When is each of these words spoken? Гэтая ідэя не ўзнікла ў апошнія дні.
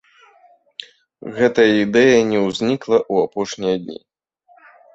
Гэтая 1.37 1.67
ідэя 1.83 2.17
не 2.31 2.39
ўзнікла 2.47 2.97
ў 3.13 3.29
апошнія 3.29 3.75
дні. 3.87 3.99